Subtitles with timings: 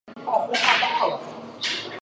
[0.15, 1.21] 总觉得还不如先前看到的好